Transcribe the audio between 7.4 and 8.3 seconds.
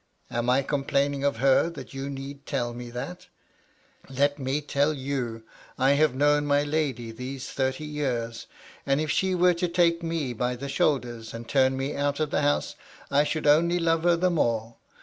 thirty 2.38 MY LADT LUDLOW.